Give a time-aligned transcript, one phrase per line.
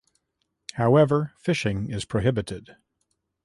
[0.73, 2.75] However, fishing is prohibited.